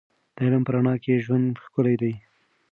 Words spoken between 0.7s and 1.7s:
رڼا کې ژوند